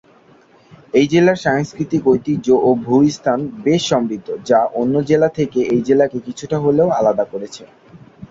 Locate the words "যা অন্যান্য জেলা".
4.49-5.29